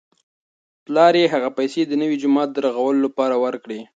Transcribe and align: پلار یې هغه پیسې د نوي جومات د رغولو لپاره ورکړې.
پلار 0.85 1.13
یې 1.21 1.31
هغه 1.33 1.49
پیسې 1.57 1.81
د 1.85 1.93
نوي 2.01 2.15
جومات 2.21 2.49
د 2.51 2.57
رغولو 2.65 2.99
لپاره 3.07 3.35
ورکړې. 3.43 3.81